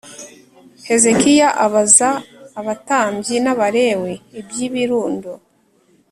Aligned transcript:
Hezekiya 0.87 1.49
abaza 1.65 2.09
abatambyi 2.59 3.35
n 3.43 3.47
Abalewi 3.53 4.13
iby 4.39 4.55
ibirundo 4.67 5.31